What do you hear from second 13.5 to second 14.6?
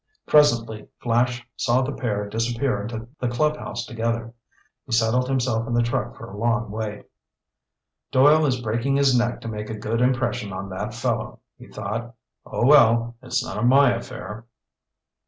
of my affair."